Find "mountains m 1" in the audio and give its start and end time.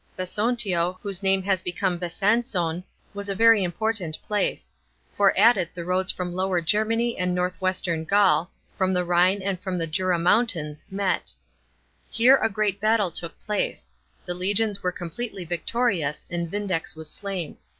10.17-11.19